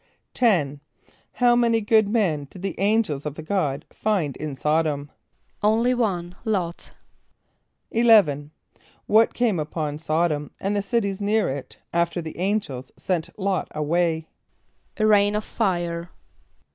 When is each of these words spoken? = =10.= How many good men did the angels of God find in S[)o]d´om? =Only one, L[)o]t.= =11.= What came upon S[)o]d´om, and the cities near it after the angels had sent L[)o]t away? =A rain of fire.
= 0.15 0.33
=10.= 0.33 0.79
How 1.33 1.55
many 1.55 1.79
good 1.79 2.09
men 2.09 2.47
did 2.49 2.63
the 2.63 2.73
angels 2.79 3.23
of 3.23 3.35
God 3.45 3.85
find 3.93 4.35
in 4.37 4.55
S[)o]d´om? 4.57 5.09
=Only 5.61 5.93
one, 5.93 6.33
L[)o]t.= 6.43 6.89
=11.= 7.93 8.49
What 9.05 9.35
came 9.35 9.59
upon 9.59 9.99
S[)o]d´om, 9.99 10.49
and 10.59 10.75
the 10.75 10.81
cities 10.81 11.21
near 11.21 11.47
it 11.49 11.77
after 11.93 12.19
the 12.19 12.39
angels 12.39 12.87
had 12.95 12.99
sent 13.03 13.29
L[)o]t 13.37 13.67
away? 13.75 14.27
=A 14.97 15.05
rain 15.05 15.35
of 15.35 15.43
fire. 15.43 16.09